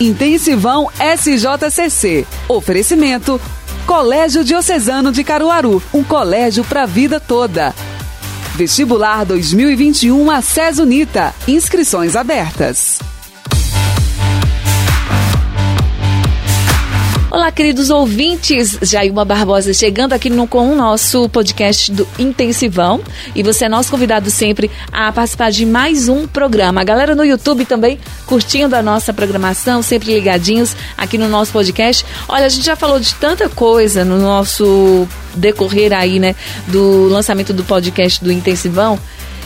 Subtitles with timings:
[0.00, 2.24] Intensivão SJCC.
[2.48, 3.40] Oferecimento
[3.84, 7.74] Colégio Diocesano de Caruaru, um colégio para a vida toda.
[8.54, 10.40] Vestibular 2021 a
[10.80, 11.34] Unita.
[11.48, 13.00] Inscrições abertas.
[17.30, 23.02] Olá, queridos ouvintes, Jailma Barbosa chegando aqui no, com o nosso podcast do Intensivão.
[23.34, 26.80] E você é nosso convidado sempre a participar de mais um programa.
[26.80, 32.02] A galera no YouTube também curtindo a nossa programação, sempre ligadinhos aqui no nosso podcast.
[32.26, 36.34] Olha, a gente já falou de tanta coisa no nosso decorrer aí, né,
[36.66, 38.98] do lançamento do podcast do Intensivão.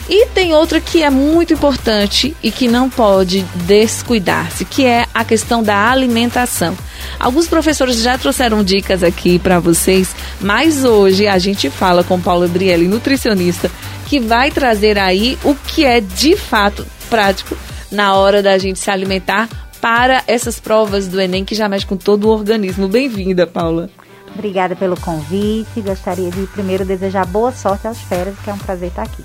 [0.09, 5.25] E tem outra que é muito importante e que não pode descuidar-se, que é a
[5.25, 6.77] questão da alimentação.
[7.19, 12.49] Alguns professores já trouxeram dicas aqui para vocês, mas hoje a gente fala com Paula
[12.49, 13.71] Brielli, nutricionista,
[14.07, 17.57] que vai trazer aí o que é de fato prático
[17.91, 19.49] na hora da gente se alimentar
[19.81, 22.89] para essas provas do Enem que já mexe com todo o organismo.
[22.89, 23.91] Bem-vinda, Paula.
[24.35, 25.81] Obrigada pelo convite.
[25.81, 29.23] Gostaria de primeiro desejar boa sorte aos férias, que é um prazer estar aqui.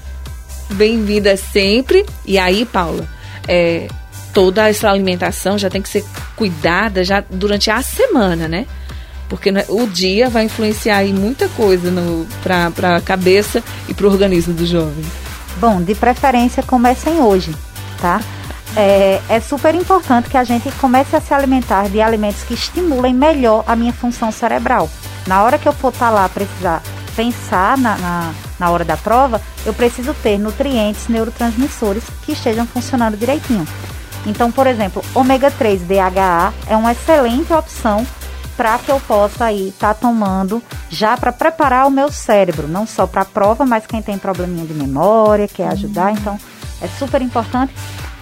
[0.71, 2.05] Bem-vinda sempre.
[2.25, 3.07] E aí, Paula,
[3.47, 3.87] é,
[4.33, 6.03] toda essa alimentação já tem que ser
[6.37, 8.65] cuidada já durante a semana, né?
[9.27, 11.91] Porque né, o dia vai influenciar aí muita coisa
[12.41, 15.03] para a cabeça e para o organismo do jovem.
[15.57, 17.53] Bom, de preferência comecem hoje,
[17.99, 18.21] tá?
[18.75, 23.13] É, é, super importante que a gente comece a se alimentar de alimentos que estimulem
[23.13, 24.89] melhor a minha função cerebral.
[25.25, 26.83] Na hora que eu for estar tá lá precisar
[27.15, 33.17] pensar na, na, na hora da prova, eu preciso ter nutrientes, neurotransmissores que estejam funcionando
[33.17, 33.67] direitinho.
[34.27, 38.05] Então, por exemplo, ômega 3 DHA é uma excelente opção
[38.57, 42.85] para que eu possa aí estar tá tomando já para preparar o meu cérebro, não
[42.85, 46.37] só para a prova, mas quem tem probleminha de memória, quer ajudar, então
[46.81, 47.73] é super importante.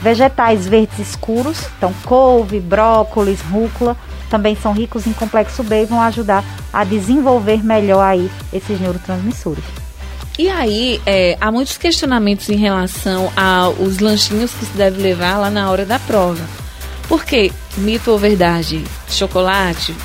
[0.02, 3.98] Vegetais verdes escuros, então couve, brócolis, rúcula,
[4.30, 9.85] também são ricos em complexo B e vão ajudar a desenvolver melhor aí esses neurotransmissores.
[10.38, 15.50] E aí, é, há muitos questionamentos em relação aos lanchinhos que se deve levar lá
[15.50, 16.44] na hora da prova.
[17.08, 19.96] Porque, mito ou verdade, chocolate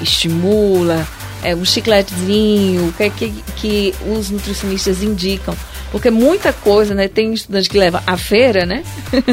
[0.00, 1.06] estimula,
[1.42, 5.56] é, um chicletezinho, o que, que, que os nutricionistas indicam.
[5.90, 7.08] Porque muita coisa, né?
[7.08, 8.84] Tem estudante que leva a feira, né?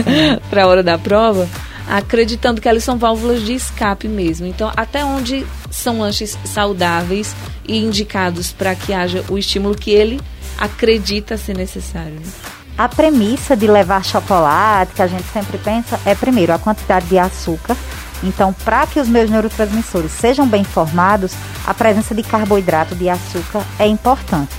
[0.49, 1.47] para a hora da prova,
[1.87, 4.47] acreditando que elas são válvulas de escape mesmo.
[4.47, 7.35] Então, até onde são lanches saudáveis
[7.67, 10.19] e indicados para que haja o estímulo que ele
[10.57, 12.13] acredita ser necessário.
[12.13, 12.31] Né?
[12.77, 17.19] A premissa de levar chocolate, que a gente sempre pensa, é primeiro a quantidade de
[17.19, 17.75] açúcar.
[18.23, 21.33] Então, para que os meus neurotransmissores sejam bem formados,
[21.65, 24.55] a presença de carboidrato, de açúcar, é importante.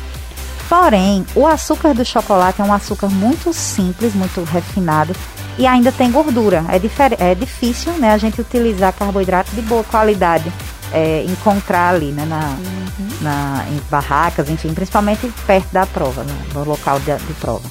[0.69, 5.15] Porém, o açúcar do chocolate é um açúcar muito simples, muito refinado
[5.59, 6.65] e ainda tem gordura.
[6.69, 10.53] É, é difícil né, a gente utilizar carboidrato de boa qualidade
[10.93, 13.09] é, encontrar ali, né, na, uhum.
[13.21, 17.69] na, em barracas, enfim, principalmente perto da prova, né, no local de, de prova.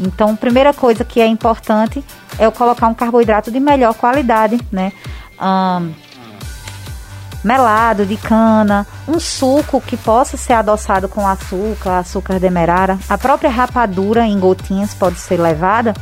[0.00, 2.02] Então, primeira coisa que é importante
[2.38, 4.92] é eu colocar um carboidrato de melhor qualidade, né?
[5.40, 5.92] Um,
[7.44, 13.50] melado de cana, um suco que possa ser adoçado com açúcar, açúcar demerara, a própria
[13.50, 15.94] rapadura em gotinhas pode ser levada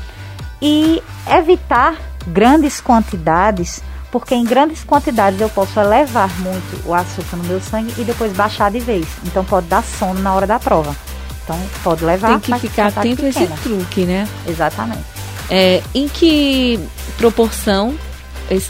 [0.62, 1.96] e evitar
[2.26, 7.94] grandes quantidades porque em grandes quantidades eu posso elevar muito o açúcar no meu sangue
[7.96, 9.06] e depois baixar de vez.
[9.24, 10.94] Então pode dar sono na hora da prova.
[11.42, 12.38] Então pode levar.
[12.38, 14.28] Tem que ficar atento a esse truque, né?
[14.46, 15.02] Exatamente.
[15.48, 16.78] É, em que
[17.16, 17.94] proporção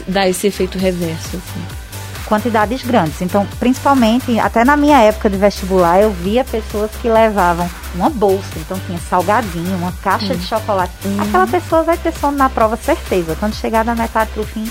[0.07, 1.35] dá esse efeito reverso?
[1.35, 1.82] Assim?
[2.25, 3.21] Quantidades grandes.
[3.21, 8.57] Então, principalmente, até na minha época de vestibular, eu via pessoas que levavam uma bolsa.
[8.57, 10.37] Então, tinha salgadinho, uma caixa hum.
[10.37, 10.93] de chocolate.
[11.05, 11.21] Hum.
[11.21, 13.35] Aquela pessoa vai ter sono na prova, certeza.
[13.39, 14.69] Quando chegar da metade pro fim,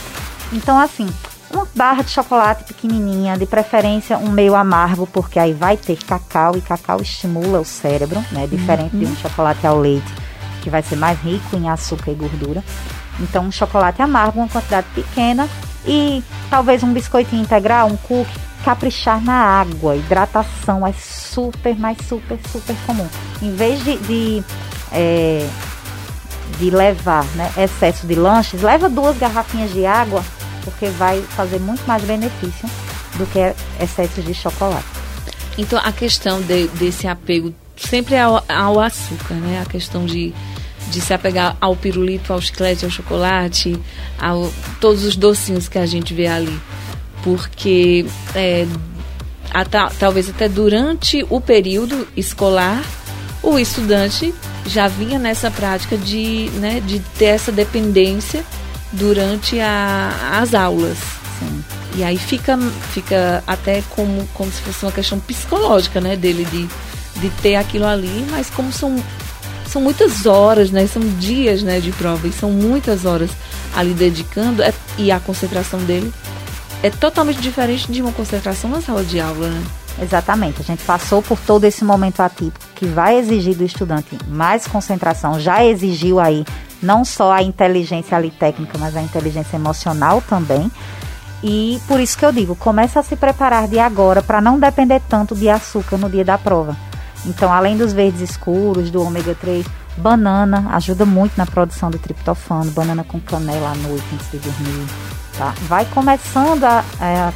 [0.53, 1.09] então, assim,
[1.53, 6.57] uma barra de chocolate pequenininha, de preferência um meio amargo, porque aí vai ter cacau
[6.57, 8.47] e cacau estimula o cérebro, né?
[8.47, 9.01] Diferente uhum.
[9.01, 9.17] de um uhum.
[9.17, 10.13] chocolate ao leite,
[10.63, 12.65] que vai ser mais rico em açúcar e gordura.
[13.21, 15.49] Então, um chocolate amargo, uma quantidade pequena
[15.87, 19.97] e talvez um biscoitinho integral, um cookie, caprichar na água.
[19.97, 23.09] Hidratação é super, mas super, super comum.
[23.41, 24.45] Em vez de, de
[24.93, 25.49] é,
[26.59, 30.23] de levar né, excesso de lanches, leva duas garrafinhas de água
[30.65, 32.69] porque vai fazer muito mais benefício
[33.17, 33.39] do que
[33.83, 34.87] excesso de chocolate.
[35.59, 39.63] Então a questão de, desse apego sempre ao, ao, açúcar, né?
[39.63, 40.33] A questão de,
[40.93, 43.81] de se apegar ao pirulito, ao chiclete, ao chocolate,
[44.19, 44.33] a
[44.79, 46.61] todos os docinhos que a gente vê ali.
[47.25, 48.05] Porque
[48.35, 48.67] é,
[49.51, 52.85] a, talvez até durante o período escolar,
[53.43, 54.35] o estudante
[54.67, 58.45] já vinha nessa prática de, né, de ter essa dependência
[58.93, 60.99] durante a, as aulas.
[61.39, 61.65] Sim.
[61.97, 62.59] E aí fica,
[62.93, 66.69] fica até como, como se fosse uma questão psicológica, né, dele de,
[67.21, 68.97] de ter aquilo ali, mas como são,
[69.73, 73.31] são muitas horas, né, são dias, né, de prova, e são muitas horas
[73.75, 76.13] ali dedicando, é, e a concentração dele
[76.83, 79.63] é totalmente diferente de uma concentração na sala de aula, né?
[80.01, 84.67] Exatamente, a gente passou por todo esse momento atípico que vai exigir do estudante mais
[84.67, 86.45] concentração, já exigiu aí
[86.83, 90.71] não só a inteligência ali técnica, mas a inteligência emocional também.
[91.43, 95.01] E por isso que eu digo, começa a se preparar de agora para não depender
[95.09, 96.77] tanto de açúcar no dia da prova.
[97.25, 99.67] Então, além dos verdes escuros, do ômega 3,
[99.97, 104.87] banana ajuda muito na produção de triptofano, banana com canela à noite antes de dormir,
[105.37, 105.55] tá?
[105.69, 107.33] Vai começando a, a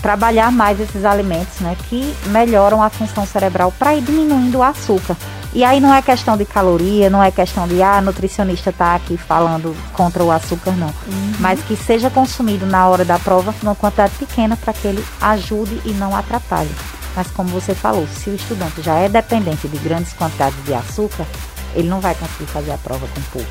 [0.00, 5.16] trabalhar mais esses alimentos, né, que melhoram a função cerebral para ir diminuindo o açúcar.
[5.52, 9.16] E aí não é questão de caloria, não é questão de, ah, nutricionista tá aqui
[9.16, 10.88] falando contra o açúcar, não.
[10.88, 11.32] Uhum.
[11.40, 15.80] Mas que seja consumido na hora da prova numa quantidade pequena para que ele ajude
[15.84, 16.70] e não atrapalhe.
[17.16, 21.26] Mas como você falou, se o estudante já é dependente de grandes quantidades de açúcar,
[21.74, 23.50] ele não vai conseguir fazer a prova com pouco.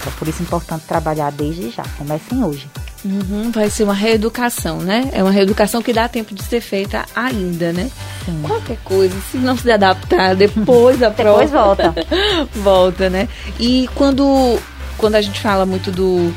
[0.00, 1.84] Então por isso é importante trabalhar desde já.
[1.98, 2.68] Comecem hoje.
[3.04, 5.10] Uhum, vai ser uma reeducação, né?
[5.12, 7.90] É uma reeducação que dá tempo de ser feita ainda, né?
[8.24, 8.42] Sim.
[8.42, 11.44] Qualquer coisa, se não se adaptar depois a prova.
[11.44, 11.94] depois volta.
[12.54, 13.28] volta, né?
[13.60, 14.58] E quando,
[14.96, 16.32] quando a gente fala muito do,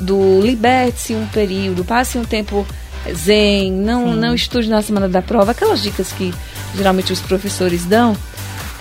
[0.00, 2.66] do liberte-se um período, passe um tempo
[3.12, 6.32] zen, não, não estude na semana da prova, aquelas dicas que
[6.74, 8.16] geralmente os professores dão,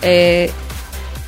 [0.01, 0.49] é,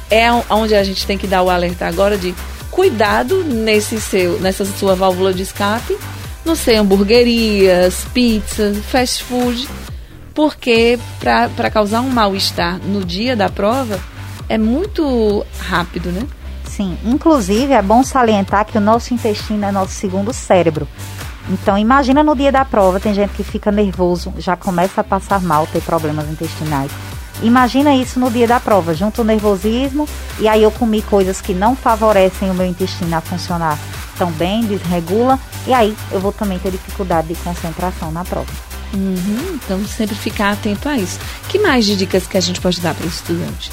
[0.09, 2.33] é onde a gente tem que dar o alerta agora de
[2.71, 5.97] cuidado nesse seu, nessa sua válvula de escape,
[6.44, 9.68] não sei, hamburguerias, pizzas, fast food,
[10.33, 14.00] porque para causar um mal-estar no dia da prova
[14.50, 16.27] é muito rápido, né?
[16.65, 20.88] Sim, inclusive é bom salientar que o nosso intestino é nosso segundo cérebro.
[21.50, 25.42] Então, imagina no dia da prova, tem gente que fica nervoso, já começa a passar
[25.42, 26.92] mal, ter problemas intestinais.
[27.44, 30.07] Imagina isso no dia da prova, junto o nervosismo
[30.39, 33.77] e aí eu comi coisas que não favorecem o meu intestino a funcionar
[34.18, 35.38] tão bem, desregula,
[35.68, 38.48] e aí eu vou também ter dificuldade de concentração na prova.
[38.94, 41.19] Uhum, então sempre ficar atento a isso.
[41.50, 43.71] Que mais de dicas que a gente pode dar para os estudantes?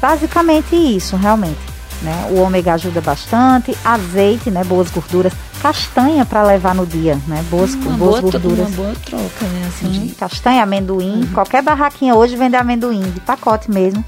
[0.00, 1.60] Basicamente isso, realmente.
[2.02, 2.28] Né?
[2.32, 4.64] O ômega ajuda bastante, azeite, né?
[4.64, 7.42] boas gorduras castanha para levar no dia, né?
[7.48, 8.58] Boas, uma boas boa gorduras.
[8.58, 9.68] Uma boa troca, né?
[9.68, 10.14] Assim, Sim, de...
[10.16, 11.20] castanha, amendoim.
[11.20, 11.26] Uhum.
[11.32, 14.04] Qualquer barraquinha hoje vende amendoim, de pacote mesmo.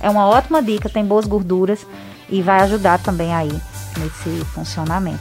[0.00, 0.06] É.
[0.06, 1.86] é uma ótima dica, tem boas gorduras
[2.28, 3.50] e vai ajudar também aí
[3.96, 5.18] nesse funcionamento.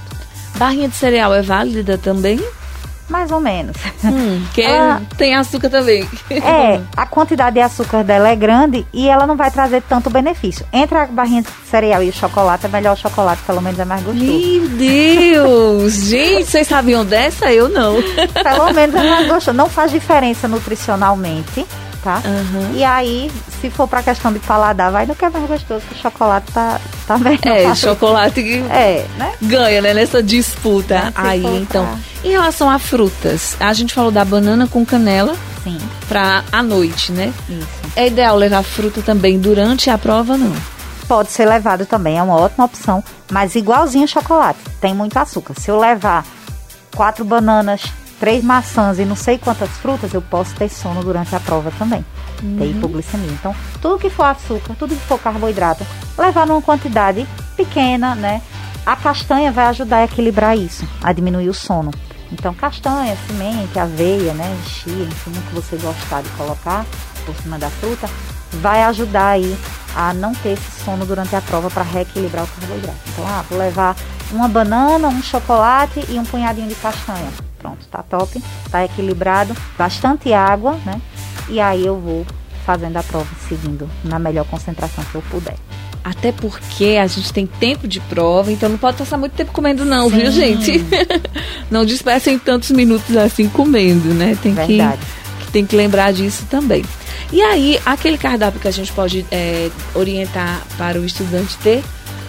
[0.57, 2.37] Barrinha de cereal é válida também?
[3.09, 3.75] Mais ou menos.
[4.03, 6.07] Hum, que ela, tem açúcar também.
[6.29, 10.65] É, a quantidade de açúcar dela é grande e ela não vai trazer tanto benefício.
[10.71, 13.85] Entre a barrinha de cereal e o chocolate, é melhor o chocolate, pelo menos é
[13.85, 14.25] mais gostoso.
[14.25, 15.93] Meu Deus!
[15.93, 17.51] Gente, vocês sabiam dessa?
[17.51, 17.95] Eu não.
[18.43, 19.57] Pelo menos é mais gostoso.
[19.57, 21.65] Não faz diferença nutricionalmente
[22.03, 22.21] tá?
[22.25, 22.75] Uhum.
[22.75, 25.95] E aí, se for pra questão de paladar, vai no que é mais gostoso, que
[25.95, 27.39] o chocolate tá, tá bem.
[27.43, 29.33] É, chocolate que é, né?
[29.41, 29.93] ganha, né?
[29.93, 31.11] Nessa disputa.
[31.15, 31.87] aí, então.
[32.23, 35.35] Em relação a frutas, a gente falou da banana com canela.
[35.63, 35.77] Sim.
[36.07, 37.33] Pra a noite, né?
[37.49, 37.67] Isso.
[37.95, 40.55] É ideal levar fruta também durante a prova, não?
[41.07, 43.01] Pode ser levado também, é uma ótima opção,
[43.31, 45.53] mas igualzinho chocolate, tem muito açúcar.
[45.57, 46.25] Se eu levar
[46.95, 47.81] quatro bananas
[48.19, 52.03] três maçãs e não sei quantas frutas, eu posso ter sono durante a prova também.
[52.41, 52.57] Uhum.
[52.57, 53.31] Ter hipoglicemia.
[53.31, 55.85] Então, tudo que for açúcar, tudo que for carboidrato,
[56.17, 58.41] levar numa quantidade pequena, né?
[58.85, 61.91] A castanha vai ajudar a equilibrar isso, a diminuir o sono.
[62.31, 64.57] Então, castanha, semente, aveia, né?
[64.65, 66.85] Chia, enfim, o que você gostar de colocar
[67.25, 68.09] por cima da fruta,
[68.53, 69.57] vai ajudar aí
[69.93, 72.97] a não ter esse sono durante a prova para reequilibrar o carboidrato.
[73.09, 73.95] Então, ah, vou levar
[74.31, 80.31] uma banana, um chocolate e um punhadinho de castanha Pronto, tá top, tá equilibrado, bastante
[80.33, 81.01] água, né?
[81.49, 82.25] E aí eu vou
[82.65, 85.55] fazendo a prova seguindo na melhor concentração que eu puder.
[86.03, 89.83] Até porque a gente tem tempo de prova, então não pode passar muito tempo comendo
[89.83, 90.17] não, Sim.
[90.17, 90.85] viu, gente?
[91.69, 94.37] não dispensem tantos minutos assim comendo, né?
[94.41, 95.01] Tem Verdade.
[95.39, 96.83] que, que tem que lembrar disso também.
[97.31, 101.83] E aí, aquele cardápio que a gente pode é, orientar para o estudante ter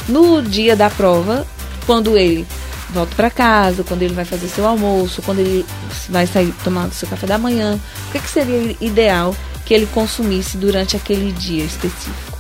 [0.09, 1.47] no dia da prova,
[1.87, 2.47] quando ele
[2.91, 5.67] volta para casa, quando ele vai fazer seu almoço, quando ele
[6.09, 7.79] vai sair tomar seu café da manhã.
[8.09, 12.39] O que, que seria ideal que ele consumisse durante aquele dia específico?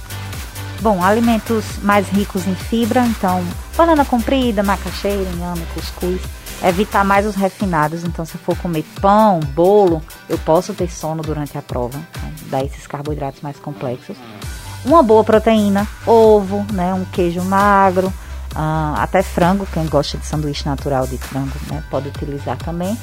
[0.80, 3.44] Bom, alimentos mais ricos em fibra, então
[3.76, 6.20] banana comprida, macaxeira, inhame, cuscuz.
[6.62, 11.22] Evitar mais os refinados, então se eu for comer pão, bolo, eu posso ter sono
[11.22, 14.16] durante a prova, então, dar esses carboidratos mais complexos.
[14.84, 18.12] Uma boa proteína, ovo, né, um queijo magro,
[18.54, 22.98] Uh, até frango, quem gosta de sanduíche natural de frango, né, pode utilizar também.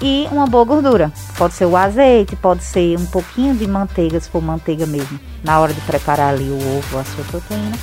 [0.00, 1.12] E uma boa gordura.
[1.36, 5.58] Pode ser o azeite, pode ser um pouquinho de manteiga, se for manteiga mesmo, na
[5.58, 7.76] hora de preparar ali o ovo, a sua proteína.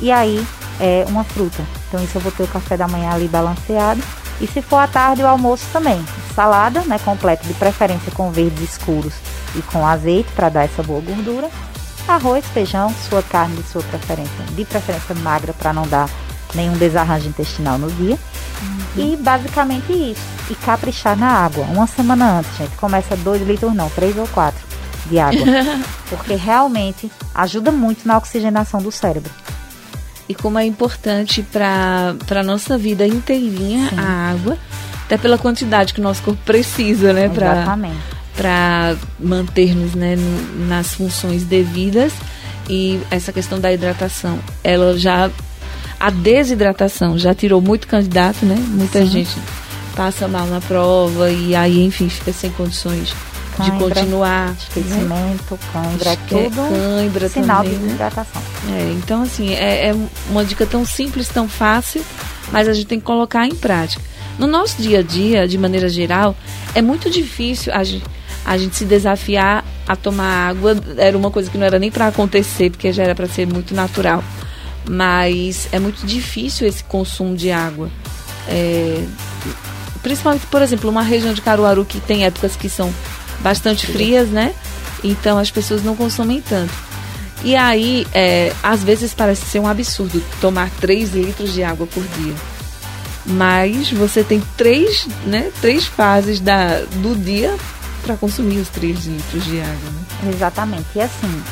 [0.00, 0.44] E aí,
[0.80, 1.62] é uma fruta.
[1.88, 4.02] Então, isso eu vou ter o café da manhã ali balanceado.
[4.40, 6.04] E se for à tarde, o almoço também.
[6.34, 9.14] Salada, né, completa, de preferência com verdes escuros
[9.54, 11.48] e com azeite para dar essa boa gordura.
[12.08, 16.08] Arroz, feijão, sua carne de sua preferência, de preferência magra para não dar
[16.54, 18.18] nenhum desarranjo intestinal no dia.
[18.96, 19.12] Uhum.
[19.12, 20.22] E basicamente isso.
[20.50, 21.64] E caprichar na água.
[21.64, 22.76] Uma semana antes, gente.
[22.76, 24.60] Começa 2 litros, não, 3 ou 4
[25.06, 25.46] de água.
[26.08, 29.30] porque realmente ajuda muito na oxigenação do cérebro.
[30.28, 33.98] E como é importante para a nossa vida inteirinha Sim.
[33.98, 34.58] a água,
[35.04, 37.26] até pela quantidade que o nosso corpo precisa, né?
[37.26, 37.98] Exatamente.
[38.36, 40.16] Para manter-nos né,
[40.68, 42.12] nas funções devidas.
[42.68, 45.30] E essa questão da hidratação, ela já
[46.02, 48.56] a desidratação já tirou muito candidato, né?
[48.56, 49.06] Muita Sim.
[49.06, 49.38] gente
[49.94, 53.14] passa mal na prova e aí, enfim, fica sem condições
[53.56, 54.52] cãibra, de continuar.
[54.58, 55.58] Esquecimento, né?
[55.72, 58.42] cãibra, é tudo cãibra sinal também, de desidratação.
[58.64, 58.80] Né?
[58.80, 59.96] É, então, assim, é, é
[60.28, 62.04] uma dica tão simples, tão fácil,
[62.50, 64.02] mas a gente tem que colocar em prática.
[64.40, 66.34] No nosso dia a dia, de maneira geral,
[66.74, 68.06] é muito difícil a gente,
[68.44, 70.74] a gente se desafiar a tomar água.
[70.96, 73.72] Era uma coisa que não era nem para acontecer, porque já era para ser muito
[73.72, 74.24] natural
[74.88, 77.90] mas é muito difícil esse consumo de água.
[78.48, 79.04] É,
[80.02, 82.92] principalmente, por exemplo, uma região de Caruaru que tem épocas que são
[83.40, 84.54] bastante frias, né?
[85.02, 86.72] Então as pessoas não consomem tanto.
[87.44, 92.02] E aí, é, às vezes parece ser um absurdo tomar 3 litros de água por
[92.18, 92.34] dia.
[93.26, 97.56] Mas você tem três, né, três fases da, do dia
[98.02, 99.90] para consumir os 3 litros de água.
[100.22, 100.32] Né?
[100.32, 100.86] Exatamente.
[100.94, 101.42] E assim,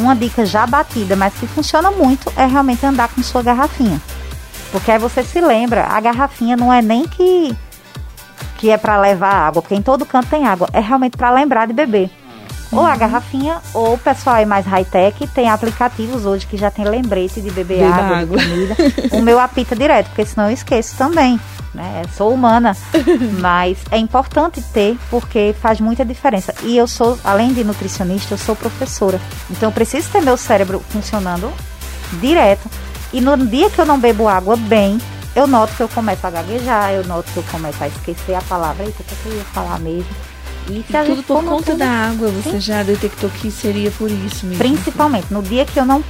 [0.00, 4.00] uma dica já batida, mas que funciona muito, é realmente andar com sua garrafinha.
[4.72, 7.56] Porque aí você se lembra, a garrafinha não é nem que
[8.56, 11.66] que é para levar água, porque em todo canto tem água, é realmente para lembrar
[11.66, 12.10] de beber.
[12.72, 16.84] Ou a garrafinha, ou o pessoal é mais high-tech, tem aplicativos hoje que já tem
[16.84, 18.38] lembrete de beber Beba água, água.
[18.38, 18.76] De comida.
[19.12, 21.38] o meu apita direto, porque senão eu esqueço também
[21.74, 22.02] né?
[22.16, 22.76] Sou humana,
[23.40, 26.54] mas é importante ter porque faz muita diferença.
[26.62, 29.20] E eu sou, além de nutricionista, eu sou professora.
[29.50, 31.52] Então eu preciso ter meu cérebro funcionando
[32.20, 32.68] direto.
[33.12, 34.98] E no dia que eu não bebo água bem,
[35.34, 38.42] eu noto que eu começo a gaguejar, eu noto que eu começo a esquecer a
[38.42, 38.84] palavra.
[38.84, 40.29] Eita, o que, é que eu ia falar mesmo?
[40.70, 42.60] E se e tudo por conta da água, você Sim.
[42.60, 44.58] já detectou que seria por isso mesmo?
[44.58, 46.02] Principalmente, no dia que eu não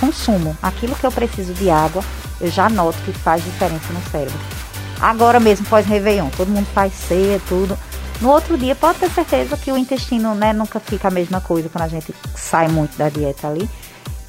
[0.00, 2.02] consumo aquilo que eu preciso de água,
[2.40, 4.38] eu já noto que faz diferença no cérebro.
[4.98, 7.78] Agora mesmo, pós-Réveillon, todo mundo faz ceia, tudo.
[8.20, 11.68] No outro dia, pode ter certeza que o intestino né, nunca fica a mesma coisa
[11.68, 13.68] quando a gente sai muito da dieta ali.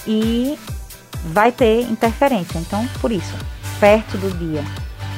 [0.05, 0.59] E
[1.25, 2.59] vai ter interferência.
[2.59, 3.33] Então, por isso,
[3.79, 4.63] perto do dia,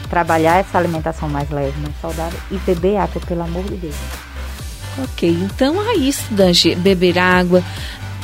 [0.10, 3.96] trabalhar essa alimentação mais leve, mais saudável e beber água, pelo amor de Deus.
[4.98, 6.76] Ok, então é isso, Danche.
[6.76, 7.64] Beber água,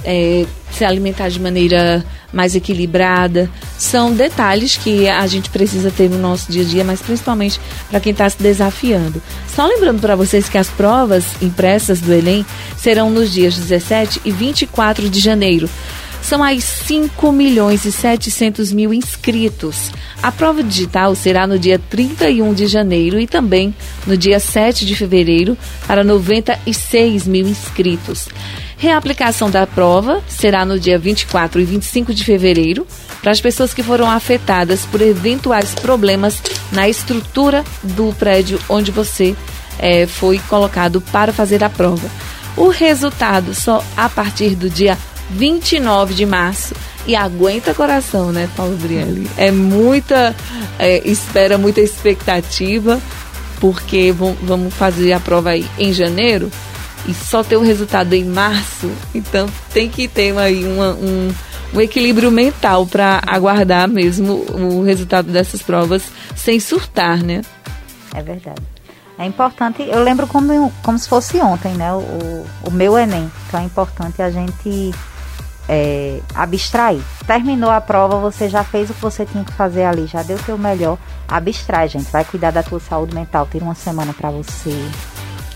[0.03, 3.49] é, se alimentar de maneira mais equilibrada.
[3.77, 7.59] São detalhes que a gente precisa ter no nosso dia a dia, mas principalmente
[7.89, 9.21] para quem está se desafiando.
[9.53, 12.45] Só lembrando para vocês que as provas impressas do Enem
[12.77, 15.69] serão nos dias 17 e 24 de janeiro.
[16.27, 19.89] São aí 5 milhões e 700 mil inscritos.
[20.21, 23.73] A prova digital será no dia 31 de janeiro e também
[24.05, 25.57] no dia 7 de fevereiro
[25.87, 28.27] para 96 mil inscritos.
[28.75, 32.85] Reaplicação da prova será no dia 24 e 25 de fevereiro
[33.21, 36.43] para as pessoas que foram afetadas por eventuais problemas
[36.73, 39.33] na estrutura do prédio onde você
[39.79, 42.11] é, foi colocado para fazer a prova.
[42.57, 44.97] O resultado só a partir do dia
[45.29, 46.75] 29 de março.
[47.05, 49.29] E aguenta coração, né, Paulo Brielli?
[49.37, 50.35] É muita
[50.77, 52.99] é, espera, muita expectativa,
[53.61, 56.51] porque vamos fazer a prova aí em janeiro
[57.07, 61.33] e só ter o resultado em março, então tem que ter aí uma, um,
[61.73, 66.03] um equilíbrio mental para aguardar mesmo o resultado dessas provas
[66.35, 67.41] sem surtar, né?
[68.13, 68.61] É verdade.
[69.17, 71.91] É importante, eu lembro como, como se fosse ontem, né?
[71.93, 73.31] O, o meu Enem.
[73.47, 74.93] Então é importante a gente
[75.67, 77.01] é, abstrair.
[77.25, 80.37] Terminou a prova, você já fez o que você tinha que fazer ali, já deu
[80.37, 80.97] o seu melhor.
[81.27, 82.11] Abstrai, gente.
[82.11, 83.47] Vai cuidar da tua saúde mental.
[83.51, 84.71] Tira uma semana para você.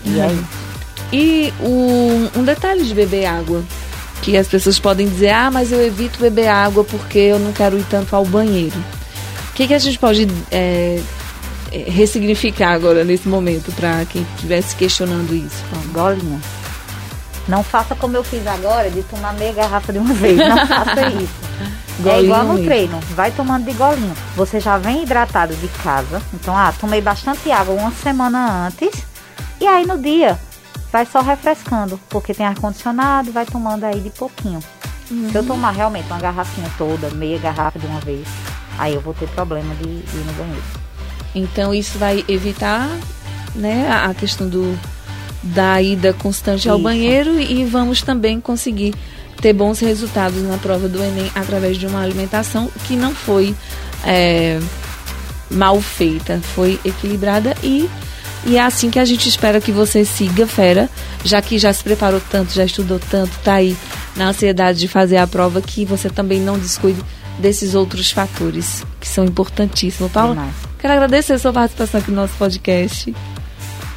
[0.04, 0.32] E é uhum.
[0.34, 0.72] isso.
[1.12, 3.62] E um, um detalhe de beber água,
[4.22, 7.78] que as pessoas podem dizer, ah, mas eu evito beber água porque eu não quero
[7.78, 8.78] ir tanto ao banheiro.
[9.50, 10.98] O que, que a gente pode é,
[11.70, 15.62] é ressignificar agora nesse momento para quem estivesse questionando isso?
[15.92, 16.40] Golinha.
[17.48, 20.36] Não faça como eu fiz agora, de tomar meia garrafa de uma vez.
[20.38, 21.52] Não faça isso.
[22.04, 24.14] É igual no treino, vai tomando de golinho.
[24.34, 26.22] Você já vem hidratado de casa.
[26.32, 29.04] Então, ah, tomei bastante água uma semana antes.
[29.60, 30.38] E aí no dia,
[30.90, 32.00] vai só refrescando.
[32.08, 34.60] Porque tem ar-condicionado, vai tomando aí de pouquinho.
[35.30, 38.26] Se eu tomar realmente uma garrafinha toda, meia garrafa de uma vez,
[38.78, 40.62] aí eu vou ter problema de, ir no banheiro.
[41.34, 42.88] Então isso vai evitar
[43.54, 44.78] né, a questão do,
[45.42, 46.84] da ida constante ao Isso.
[46.84, 48.94] banheiro e vamos também conseguir
[49.40, 53.54] ter bons resultados na prova do Enem através de uma alimentação que não foi
[54.04, 54.60] é,
[55.50, 57.90] mal feita, foi equilibrada e,
[58.46, 60.88] e é assim que a gente espera que você siga, Fera,
[61.24, 63.76] já que já se preparou tanto, já estudou tanto, tá aí
[64.14, 67.02] na ansiedade de fazer a prova, que você também não descuide
[67.38, 70.12] desses outros fatores que são importantíssimos.
[70.12, 70.54] Paulo, Demais.
[70.78, 73.14] quero agradecer a sua participação aqui no nosso podcast.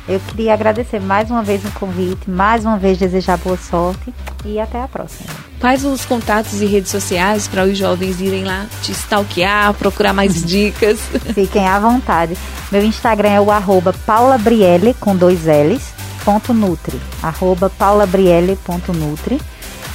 [0.08, 4.60] Eu queria agradecer mais uma vez o convite, mais uma vez desejar boa sorte e
[4.60, 5.28] até a próxima.
[5.60, 10.42] Quais os contatos e redes sociais para os jovens irem lá te stalkear, procurar mais
[10.46, 11.00] dicas?
[11.34, 12.38] Fiquem à vontade.
[12.72, 15.94] Meu Instagram é o arroba paulabrielle, com dois L's,
[16.24, 17.02] ponto Nutri.
[17.24, 19.42] Arroba paulabrielle.nutri.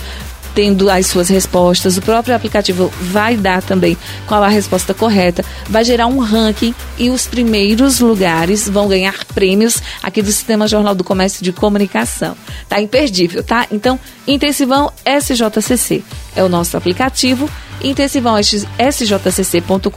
[0.55, 3.97] tendo as suas respostas, o próprio aplicativo vai dar também
[4.27, 9.81] qual a resposta correta, vai gerar um ranking e os primeiros lugares vão ganhar prêmios
[10.03, 12.37] aqui do Sistema Jornal do Comércio de Comunicação.
[12.69, 13.65] Tá imperdível, tá?
[13.71, 16.03] Então, Intensivão SJCC
[16.35, 17.49] é o nosso aplicativo,
[17.83, 19.91] Intensivão sjcc.com.br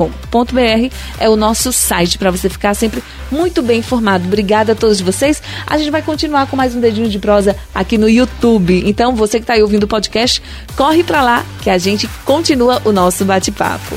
[1.18, 4.26] é o nosso site para você ficar sempre muito bem informado.
[4.26, 5.40] Obrigada a todos vocês.
[5.66, 8.82] A gente vai continuar com mais um dedinho de prosa aqui no YouTube.
[8.86, 10.42] Então, você que está aí ouvindo o podcast,
[10.76, 13.94] corre para lá que a gente continua o nosso bate-papo.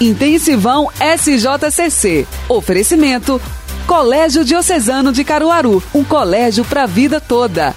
[0.00, 2.26] Intensivão SJCC.
[2.48, 3.40] Oferecimento:
[3.86, 7.74] Colégio Diocesano de Caruaru, um colégio para a vida toda.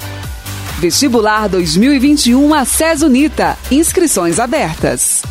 [0.79, 3.57] Vestibular 2021 a SES Unita.
[3.69, 5.21] Inscrições abertas.